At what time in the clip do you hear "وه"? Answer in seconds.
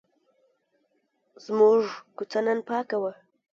3.01-3.11